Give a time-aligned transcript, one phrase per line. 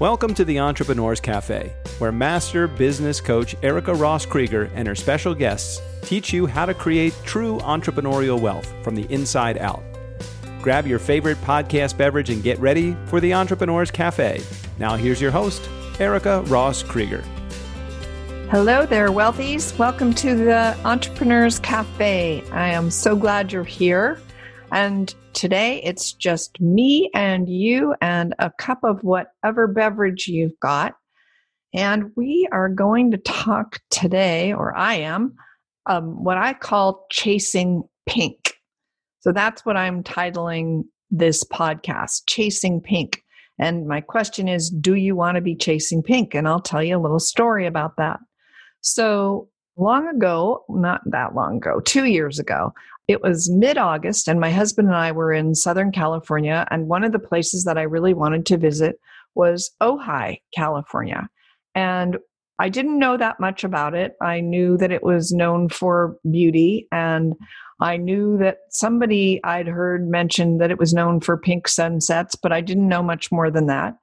[0.00, 5.34] Welcome to the Entrepreneurs Cafe, where master business coach Erica Ross Krieger and her special
[5.34, 9.82] guests teach you how to create true entrepreneurial wealth from the inside out.
[10.62, 14.40] Grab your favorite podcast beverage and get ready for the Entrepreneurs Cafe.
[14.78, 15.68] Now, here's your host,
[15.98, 17.24] Erica Ross Krieger.
[18.52, 19.76] Hello there, wealthies.
[19.80, 22.44] Welcome to the Entrepreneurs Cafe.
[22.52, 24.20] I am so glad you're here.
[24.70, 30.96] And today it's just me and you and a cup of whatever beverage you've got.
[31.72, 35.36] And we are going to talk today, or I am,
[35.86, 38.54] um, what I call chasing pink.
[39.20, 43.22] So that's what I'm titling this podcast, Chasing Pink.
[43.60, 46.34] And my question is Do you want to be chasing pink?
[46.34, 48.18] And I'll tell you a little story about that.
[48.80, 52.72] So, long ago, not that long ago, two years ago,
[53.08, 56.66] it was mid August, and my husband and I were in Southern California.
[56.70, 59.00] And one of the places that I really wanted to visit
[59.34, 61.28] was Ojai, California.
[61.74, 62.18] And
[62.58, 64.14] I didn't know that much about it.
[64.20, 67.34] I knew that it was known for beauty, and
[67.80, 72.52] I knew that somebody I'd heard mention that it was known for pink sunsets, but
[72.52, 73.96] I didn't know much more than that.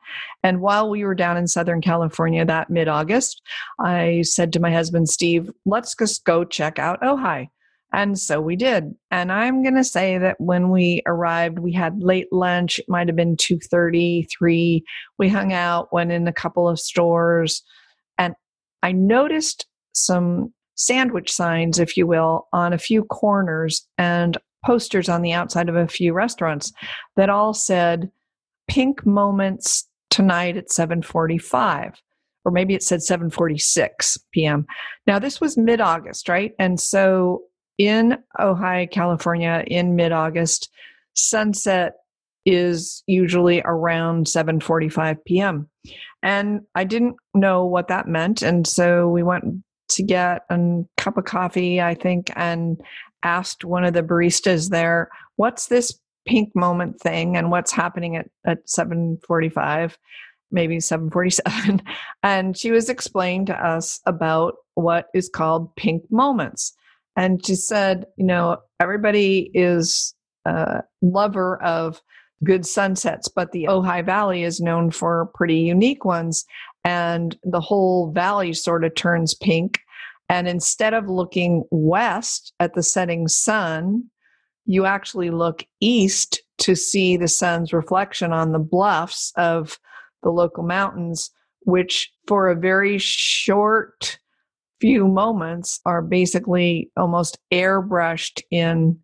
[0.44, 3.42] And while we were down in Southern California that mid August,
[3.80, 7.50] I said to my husband, Steve, let's just go check out Ojai.
[7.96, 8.94] And so we did.
[9.10, 12.78] And I'm going to say that when we arrived, we had late lunch.
[12.78, 14.84] It might have been 2:30, 3.
[15.18, 17.64] We hung out, went in a couple of stores,
[18.18, 18.36] and
[18.84, 25.22] I noticed some sandwich signs, if you will, on a few corners and posters on
[25.22, 26.74] the outside of a few restaurants
[27.16, 28.12] that all said
[28.68, 31.94] pink moments tonight at 745
[32.44, 34.66] or maybe it said 7:46 p.m.
[35.08, 36.54] Now this was mid-August, right?
[36.60, 37.44] And so
[37.78, 40.70] in Ojai, California in mid-August,
[41.14, 41.94] sunset
[42.46, 45.70] is usually around 7:45 p.m.
[46.22, 51.18] And I didn't know what that meant and so we went to get a cup
[51.18, 52.82] of coffee, I think, and
[53.24, 58.30] asked one of the baristas there, "What's this pink moment thing and what's happening at
[58.46, 59.98] at 7:45?"
[60.52, 61.82] maybe 747
[62.24, 66.75] and she was explaining to us about what is called pink moments
[67.16, 70.14] and she said, you know, everybody is
[70.46, 72.02] a lover of
[72.44, 76.46] good sunsets, but the Ojai Valley is known for pretty unique ones.
[76.84, 79.80] And the whole valley sort of turns pink.
[80.30, 84.04] And instead of looking west at the setting sun,
[84.66, 89.80] you actually look east to see the sun's reflection on the bluffs of
[90.24, 94.20] the local mountains, which for a very short
[94.80, 99.00] few moments are basically almost airbrushed in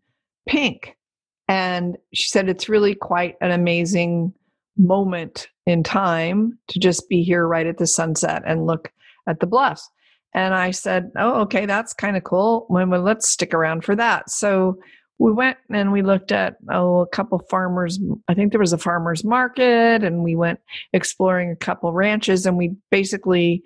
[0.47, 0.95] pink.
[1.47, 4.33] And she said it's really quite an amazing
[4.77, 8.91] moment in time to just be here right at the sunset and look
[9.27, 9.87] at the bluffs.
[10.33, 12.65] And I said, Oh, okay, that's kind of cool.
[12.69, 14.29] Well, let's stick around for that.
[14.29, 14.79] So
[15.21, 17.99] we went and we looked at oh, a couple farmers.
[18.27, 20.59] I think there was a farmer's market, and we went
[20.93, 23.61] exploring a couple ranches, and we basically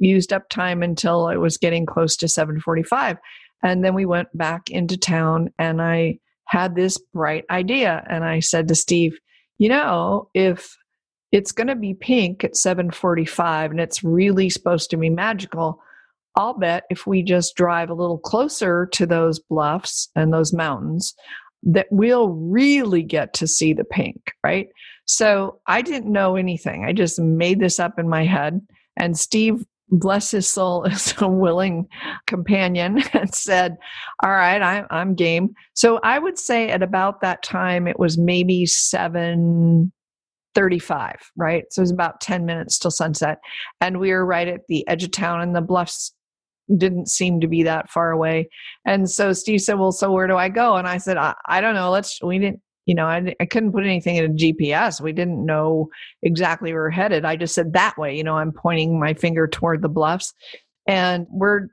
[0.00, 3.18] used up time until it was getting close to 7:45
[3.62, 8.40] and then we went back into town and I had this bright idea and I
[8.40, 9.18] said to Steve,
[9.58, 10.76] you know, if
[11.30, 15.80] it's going to be pink at 7:45 and it's really supposed to be magical,
[16.36, 21.14] I'll bet if we just drive a little closer to those bluffs and those mountains
[21.62, 24.68] that we'll really get to see the pink, right?
[25.04, 26.84] So I didn't know anything.
[26.84, 28.60] I just made this up in my head
[28.96, 31.88] and Steve bless his soul, is a willing
[32.26, 33.76] companion and said,
[34.22, 35.50] All right, I, I'm game.
[35.74, 39.90] So I would say at about that time, it was maybe 7:35,
[41.36, 41.64] right?
[41.70, 43.38] So it was about 10 minutes till sunset.
[43.80, 46.12] And we were right at the edge of town, and the bluffs
[46.76, 48.48] didn't seem to be that far away.
[48.84, 50.76] And so Steve said, Well, so where do I go?
[50.76, 51.90] And I said, I, I don't know.
[51.90, 55.00] Let's, we didn't, you know, I, I couldn't put anything in a GPS.
[55.00, 55.90] We didn't know
[56.24, 57.24] exactly where we're headed.
[57.24, 60.34] I just said that way, you know, I'm pointing my finger toward the bluffs
[60.88, 61.68] and we're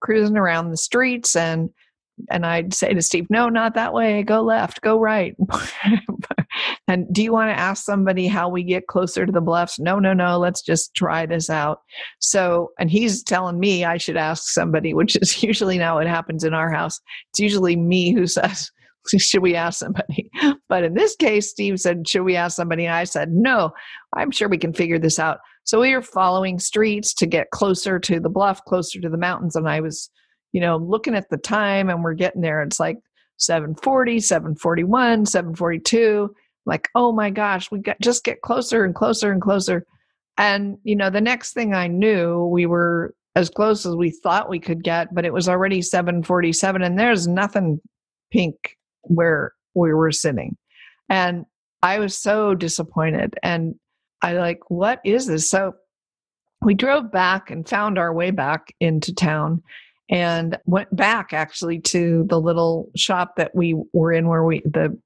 [0.00, 1.70] cruising around the streets and
[2.30, 4.22] and I'd say to Steve, no, not that way.
[4.22, 5.34] Go left, go right.
[6.86, 9.80] and do you want to ask somebody how we get closer to the bluffs?
[9.80, 10.38] No, no, no.
[10.38, 11.80] Let's just try this out.
[12.20, 16.44] So, and he's telling me I should ask somebody, which is usually now what happens
[16.44, 17.00] in our house.
[17.30, 18.70] It's usually me who says,
[19.18, 20.30] should we ask somebody?
[20.68, 22.86] But in this case, Steve said, should we ask somebody?
[22.86, 23.72] And I said, no,
[24.14, 25.38] I'm sure we can figure this out.
[25.64, 29.56] So we were following streets to get closer to the bluff, closer to the mountains.
[29.56, 30.10] And I was,
[30.52, 32.62] you know, looking at the time and we're getting there.
[32.62, 32.98] It's like
[33.38, 36.34] 740, 741, 742.
[36.66, 39.84] Like, oh my gosh, we got just get closer and closer and closer.
[40.38, 44.48] And, you know, the next thing I knew, we were as close as we thought
[44.48, 47.80] we could get, but it was already 747 and there's nothing
[48.30, 50.56] pink where we were sitting.
[51.08, 51.46] And
[51.82, 53.34] I was so disappointed.
[53.42, 53.74] And
[54.22, 55.48] I like, what is this?
[55.50, 55.74] So
[56.62, 59.62] we drove back and found our way back into town
[60.10, 64.98] and went back actually to the little shop that we were in where we the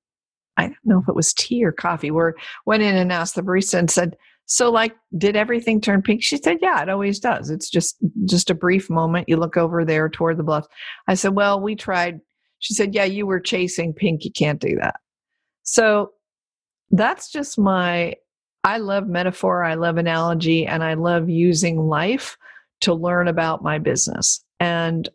[0.56, 3.42] I don't know if it was tea or coffee, where went in and asked the
[3.42, 6.22] barista and said, So like did everything turn pink?
[6.22, 7.50] She said, Yeah, it always does.
[7.50, 9.28] It's just just a brief moment.
[9.28, 10.66] You look over there toward the bluff.
[11.06, 12.20] I said, Well, we tried.
[12.64, 14.24] She said, Yeah, you were chasing pink.
[14.24, 14.96] You can't do that.
[15.64, 16.12] So
[16.90, 18.14] that's just my
[18.64, 22.38] I love metaphor, I love analogy, and I love using life
[22.80, 24.42] to learn about my business.
[24.60, 25.06] And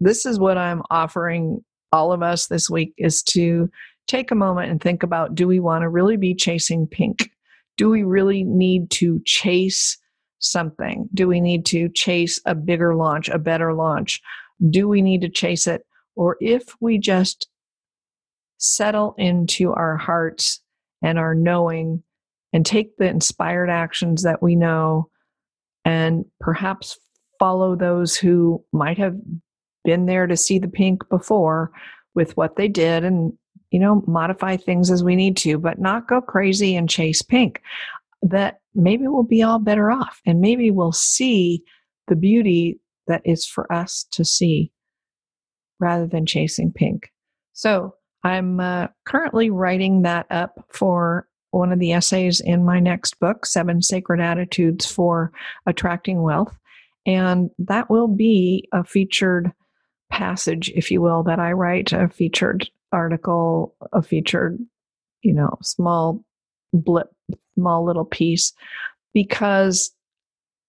[0.00, 3.70] this is what I'm offering all of us this week is to
[4.06, 7.30] take a moment and think about do we want to really be chasing pink?
[7.78, 9.96] Do we really need to chase
[10.40, 11.08] something?
[11.14, 14.20] Do we need to chase a bigger launch, a better launch?
[14.68, 15.86] Do we need to chase it?
[16.16, 17.48] Or if we just
[18.58, 20.60] settle into our hearts
[21.02, 22.02] and our knowing
[22.52, 25.08] and take the inspired actions that we know
[25.84, 26.98] and perhaps
[27.38, 29.16] follow those who might have
[29.84, 31.72] been there to see the pink before
[32.14, 33.32] with what they did and
[33.72, 37.60] you know modify things as we need to but not go crazy and chase pink.
[38.22, 41.64] That maybe we'll be all better off and maybe we'll see
[42.06, 42.78] the beauty
[43.08, 44.70] that is for us to see
[45.82, 47.10] rather than chasing pink
[47.52, 47.94] so
[48.24, 53.46] i'm uh, currently writing that up for one of the essays in my next book,
[53.46, 55.30] Seven Sacred Attitudes for
[55.66, 56.58] Attracting Wealth.
[57.06, 59.52] And that will be a featured
[60.10, 64.58] passage, if you will, that I write, a featured article, a featured,
[65.20, 66.24] you know, small
[66.72, 67.08] blip,
[67.54, 68.54] small little piece,
[69.12, 69.94] because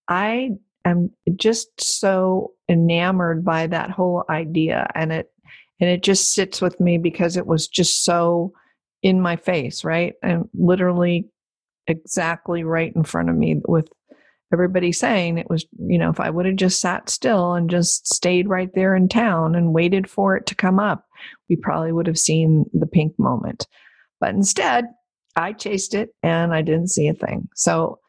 [0.10, 0.52] I
[0.86, 4.88] am just so enamored by that whole idea.
[4.96, 5.32] And it,
[5.80, 8.54] and it just sits with me because it was just so
[9.02, 10.14] in my face, right?
[10.24, 11.28] And literally
[11.88, 13.90] exactly right in front of me with
[14.54, 18.08] everybody saying it was, you know, if I would have just sat still and just
[18.14, 21.06] stayed right there in town and waited for it to come up,
[21.50, 23.68] we probably would have seen the pink moment.
[24.22, 24.86] But instead,
[25.36, 27.50] I chased it and I didn't see a thing.
[27.56, 28.00] So,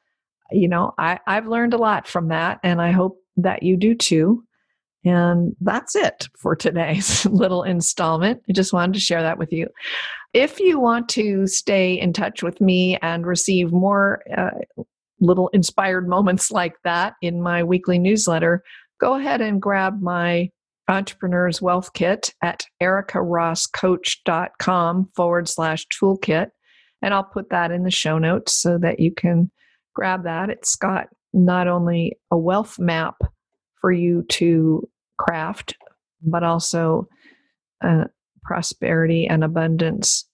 [0.55, 3.95] you know, I, I've learned a lot from that, and I hope that you do
[3.95, 4.45] too.
[5.05, 8.43] And that's it for today's little installment.
[8.49, 9.69] I just wanted to share that with you.
[10.33, 14.51] If you want to stay in touch with me and receive more uh,
[15.21, 18.62] little inspired moments like that in my weekly newsletter,
[19.01, 20.51] go ahead and grab my
[20.89, 26.49] Entrepreneur's Wealth Kit at ericarosscoach.com forward slash toolkit.
[27.01, 29.51] And I'll put that in the show notes so that you can
[29.94, 30.50] grab that.
[30.50, 33.17] It's got not only a wealth map
[33.81, 34.88] for you to
[35.19, 35.76] craft,
[36.23, 37.08] but also
[37.82, 38.06] a
[38.43, 40.26] prosperity and abundance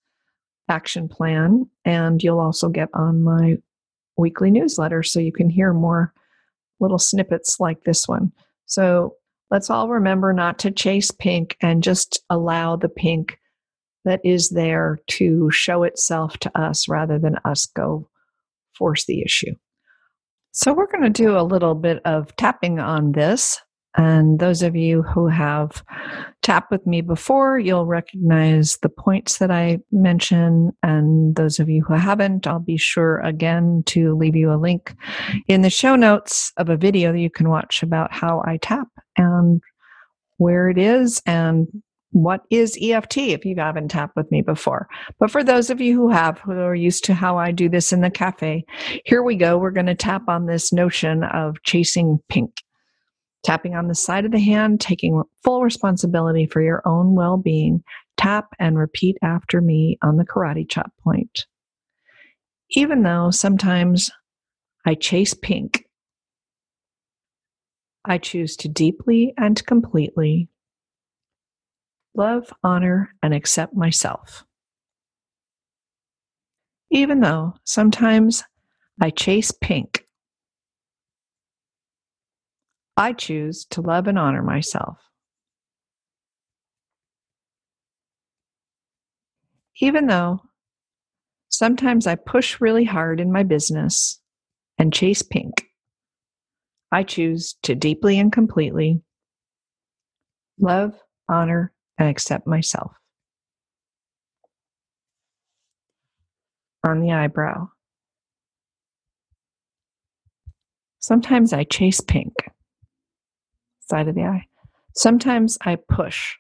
[0.69, 1.69] action plan.
[1.85, 3.59] And you'll also get on my
[4.17, 6.13] weekly newsletter so you can hear more
[6.79, 8.33] little snippets like this one.
[8.67, 9.17] So
[9.51, 13.39] let's all remember not to chase pink and just allow the pink
[14.05, 18.09] that is there to show itself to us rather than us go
[18.81, 19.55] force the issue.
[20.53, 23.61] So, we're going to do a little bit of tapping on this.
[23.97, 25.85] And those of you who have
[26.43, 30.73] tapped with me before, you'll recognize the points that I mention.
[30.83, 34.95] And those of you who haven't, I'll be sure again to leave you a link
[35.49, 38.89] in the show notes of a video that you can watch about how I tap
[39.17, 39.61] and
[40.39, 41.69] where it is and
[42.13, 44.89] what is EFT if you haven't tapped with me before.
[45.19, 47.93] But for those of you who have, who are used to how I do this
[47.93, 48.65] in the cafe,
[49.05, 49.59] here we go.
[49.59, 52.51] We're going to tap on this notion of chasing pink
[53.43, 57.83] tapping on the side of the hand, taking full responsibility for your own well being.
[58.17, 61.47] Tap and repeat after me on the karate chop point.
[62.71, 64.11] Even though sometimes
[64.87, 65.85] I chase pink,
[68.05, 70.49] I choose to deeply and completely
[72.15, 74.45] love, honor, and accept myself.
[76.91, 78.43] Even though sometimes
[79.01, 80.05] I chase pink,
[82.97, 84.99] I choose to love and honor myself.
[89.81, 90.41] Even though
[91.49, 94.21] sometimes I push really hard in my business
[94.77, 95.67] and chase pink,
[96.93, 99.01] I choose to deeply and completely
[100.59, 100.93] love,
[101.29, 102.93] honor, and accept myself.
[106.83, 107.69] On the eyebrow.
[110.99, 112.33] Sometimes I chase pink,
[113.89, 114.47] side of the eye.
[114.97, 116.35] Sometimes I push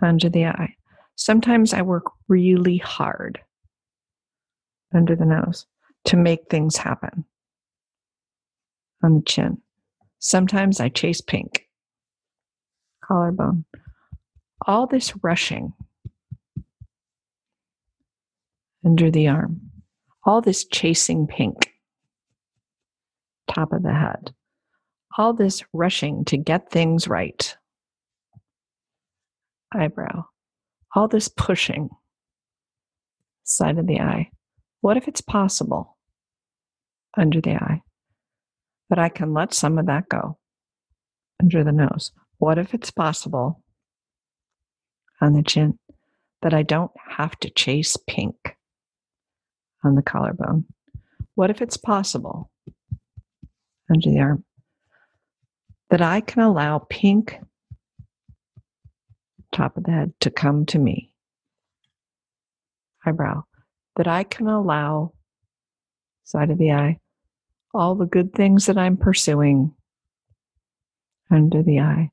[0.00, 0.74] under the eye.
[1.16, 3.40] Sometimes I work really hard
[4.94, 5.66] under the nose
[6.04, 7.24] to make things happen
[9.02, 9.58] on the chin.
[10.20, 11.67] Sometimes I chase pink,
[13.08, 13.64] collarbone.
[14.66, 15.72] All this rushing
[18.84, 19.60] under the arm,
[20.24, 21.72] all this chasing pink,
[23.50, 24.34] top of the head,
[25.16, 27.56] all this rushing to get things right,
[29.72, 30.24] eyebrow,
[30.94, 31.88] all this pushing,
[33.44, 34.30] side of the eye.
[34.80, 35.96] What if it's possible
[37.16, 37.82] under the eye?
[38.88, 40.38] But I can let some of that go
[41.40, 42.12] under the nose.
[42.38, 43.62] What if it's possible
[45.20, 45.78] on the chin
[46.42, 48.56] that I don't have to chase pink
[49.84, 50.64] on the collarbone?
[51.34, 52.50] What if it's possible
[53.90, 54.44] under the arm
[55.90, 57.38] that I can allow pink
[59.52, 61.12] top of the head to come to me?
[63.04, 63.42] Eyebrow
[63.96, 65.12] that I can allow
[66.24, 66.98] side of the eye
[67.74, 69.74] all the good things that I'm pursuing
[71.30, 72.10] under the eye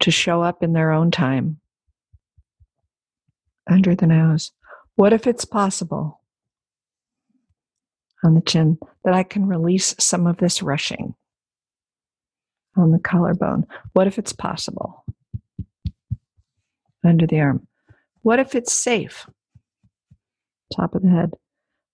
[0.00, 1.60] to show up in their own time
[3.68, 4.52] under the nose.
[4.96, 6.20] What if it's possible
[8.24, 11.14] on the chin that I can release some of this rushing
[12.76, 13.66] on the collarbone?
[13.92, 15.04] What if it's possible
[17.04, 17.66] under the arm?
[18.22, 19.26] What if it's safe?
[20.74, 21.32] Top of the head.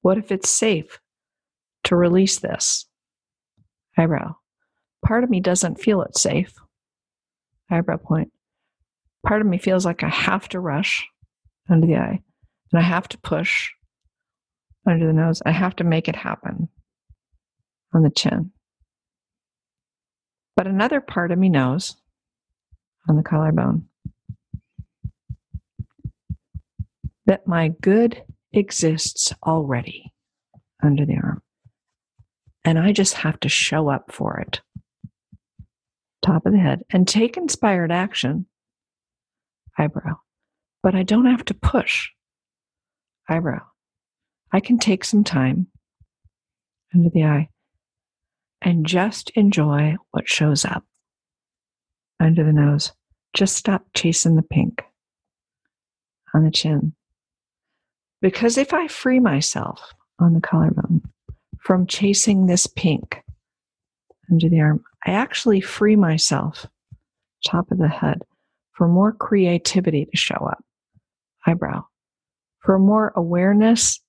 [0.03, 1.01] What if it's safe
[1.85, 2.87] to release this
[3.97, 4.35] eyebrow.
[5.05, 6.55] Part of me doesn't feel it safe.
[7.71, 8.33] Eyebrow point.
[9.27, 11.07] Part of me feels like I have to rush
[11.69, 12.21] under the eye
[12.73, 13.71] and I have to push
[14.87, 15.43] under the nose.
[15.47, 16.69] I have to make it happen
[17.95, 18.53] on the chin.
[20.57, 21.97] But another part of me knows
[23.09, 23.87] on the collarbone
[27.27, 30.13] that my good exists already
[30.83, 31.43] under the arm
[32.65, 34.61] and I just have to show up for it.
[36.25, 38.47] Top of the head and take inspired action.
[39.79, 40.15] Eyebrow.
[40.83, 42.09] But I don't have to push.
[43.29, 43.61] Eyebrow.
[44.53, 45.67] I can take some time
[46.95, 47.49] under the eye
[48.63, 50.85] and just enjoy what shows up
[52.21, 52.93] under the nose.
[53.35, 54.83] Just stop chasing the pink
[56.33, 56.95] on the chin.
[58.23, 61.03] Because if I free myself on the collarbone,
[61.65, 63.23] from chasing this pink
[64.31, 64.85] under the arm.
[65.07, 66.67] I actually free myself,
[67.47, 68.23] top of the head,
[68.73, 70.65] for more creativity to show up,
[71.47, 71.85] eyebrow,
[72.61, 74.01] for more awareness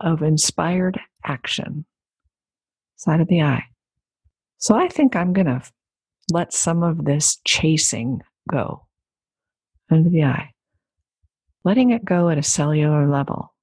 [0.00, 1.86] of inspired action,
[2.96, 3.64] side of the eye.
[4.58, 5.62] So I think I'm going to
[6.30, 8.82] let some of this chasing go.
[9.90, 10.50] Under the eye,
[11.64, 13.54] letting it go at a cellular level.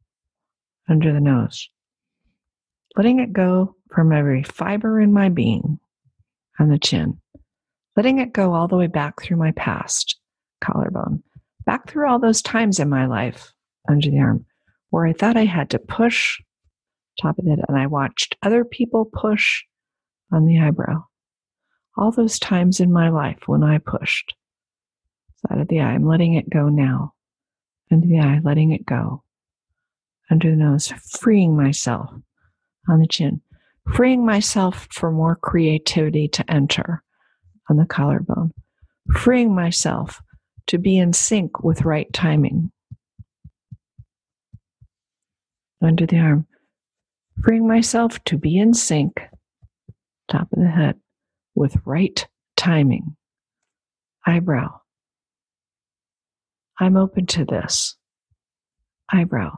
[0.88, 1.70] Under the nose.
[2.96, 5.80] Letting it go from every fiber in my being
[6.60, 7.20] on the chin,
[7.96, 10.18] letting it go all the way back through my past
[10.62, 11.24] collarbone,
[11.66, 13.54] back through all those times in my life
[13.90, 14.46] under the arm
[14.90, 16.40] where I thought I had to push
[17.20, 19.64] top of it and I watched other people push
[20.32, 21.04] on the eyebrow.
[21.98, 24.34] All those times in my life when I pushed
[25.48, 27.14] side of the eye, I'm letting it go now.
[27.92, 29.24] Under the eye, letting it go.
[30.30, 32.10] Under the nose, freeing myself
[32.88, 33.42] on the chin,
[33.88, 37.04] freeing myself for more creativity to enter
[37.70, 38.52] on the collarbone,
[39.16, 40.22] freeing myself
[40.68, 42.72] to be in sync with right timing
[45.82, 46.48] under the arm,
[47.44, 49.20] freeing myself to be in sync,
[50.30, 50.96] top of the head,
[51.56, 52.26] with right
[52.56, 53.16] timing,
[54.26, 54.80] eyebrow.
[56.80, 57.96] I'm open to this.
[59.12, 59.58] Eyebrow.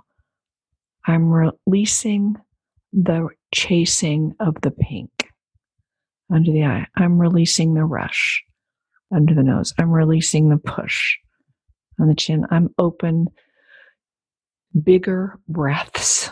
[1.08, 2.36] I'm releasing
[2.91, 5.09] the chasing of the pink
[6.29, 6.85] under the eye.
[6.97, 8.43] I'm releasing the rush
[9.13, 9.74] under the nose.
[9.79, 11.15] I'm releasing the push
[12.00, 12.45] on the chin.
[12.51, 13.27] I'm open,
[14.83, 16.29] bigger breaths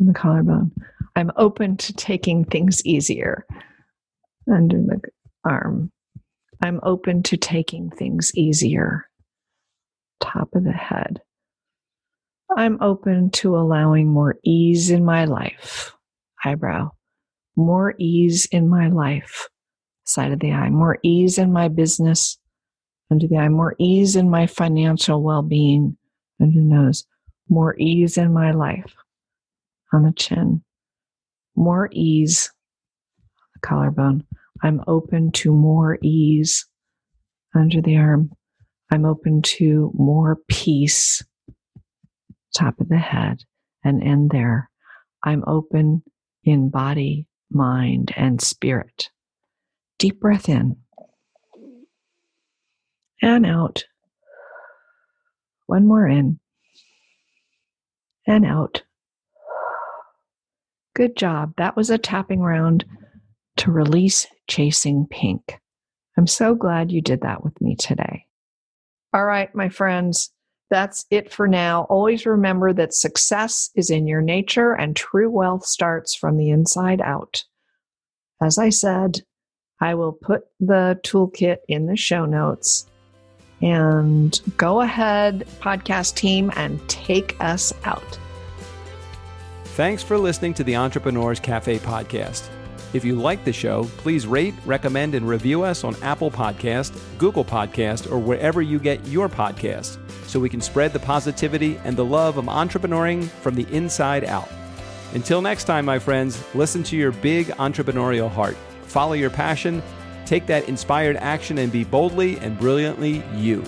[0.00, 0.70] on the collarbone.
[1.16, 3.44] I'm open to taking things easier
[4.50, 5.00] under the
[5.44, 5.90] arm.
[6.62, 9.08] I'm open to taking things easier.
[10.20, 11.20] Top of the head.
[12.56, 15.92] I'm open to allowing more ease in my life.
[16.44, 16.90] Eyebrow.
[17.56, 19.48] More ease in my life.
[20.04, 20.70] Side of the eye.
[20.70, 22.38] More ease in my business.
[23.10, 23.48] Under the eye.
[23.48, 25.96] More ease in my financial well being.
[26.40, 27.06] Under the nose.
[27.48, 28.94] More ease in my life.
[29.92, 30.62] On the chin.
[31.56, 32.50] more ease,
[33.54, 34.24] the collarbone.
[34.62, 36.66] I'm open to more ease
[37.54, 38.32] under the arm.
[38.90, 41.22] I'm open to more peace,
[42.58, 43.44] top of the head,
[43.84, 44.70] and end there.
[45.22, 46.02] I'm open
[46.44, 49.10] in body, mind, and spirit.
[49.98, 50.76] Deep breath in
[53.22, 53.84] and out.
[55.66, 56.38] One more in
[58.26, 58.82] and out.
[60.94, 61.54] Good job.
[61.56, 62.84] That was a tapping round
[63.58, 65.58] to release chasing pink.
[66.16, 68.24] I'm so glad you did that with me today.
[69.12, 70.30] All right, my friends,
[70.70, 71.82] that's it for now.
[71.84, 77.00] Always remember that success is in your nature and true wealth starts from the inside
[77.00, 77.44] out.
[78.42, 79.22] As I said,
[79.80, 82.86] I will put the toolkit in the show notes.
[83.60, 88.18] And go ahead, podcast team, and take us out.
[89.64, 92.48] Thanks for listening to the Entrepreneurs Cafe podcast.
[92.92, 97.44] If you like the show, please rate, recommend, and review us on Apple Podcast, Google
[97.44, 99.98] Podcast, or wherever you get your podcasts
[100.28, 104.48] so we can spread the positivity and the love of entrepreneuring from the inside out.
[105.14, 109.82] Until next time, my friends, listen to your big entrepreneurial heart, follow your passion,
[110.26, 113.64] take that inspired action, and be boldly and brilliantly you.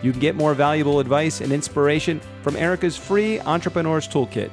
[0.00, 4.50] You can get more valuable advice and inspiration from Erica's free Entrepreneurs Toolkit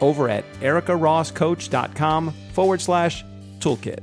[0.00, 3.24] over at ericarosscoach.com forward slash
[3.60, 4.00] toolkit.